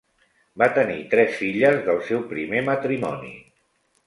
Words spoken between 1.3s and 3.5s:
filles del seu primer matrimoni.